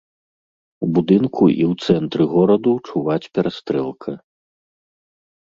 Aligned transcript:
У 0.85 0.87
будынку 0.97 1.43
і 1.51 1.63
ў 1.71 1.87
цэнтры 1.87 2.23
гораду 2.33 2.73
чуваць 2.89 3.29
перастрэлка. 3.39 4.15